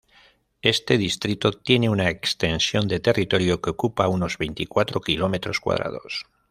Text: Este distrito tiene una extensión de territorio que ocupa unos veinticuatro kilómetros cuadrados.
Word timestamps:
Este 0.63 0.97
distrito 0.97 1.51
tiene 1.51 1.87
una 1.87 2.09
extensión 2.09 2.87
de 2.87 2.99
territorio 2.99 3.61
que 3.61 3.69
ocupa 3.69 4.07
unos 4.07 4.39
veinticuatro 4.39 4.99
kilómetros 4.99 5.59
cuadrados. 5.59 6.25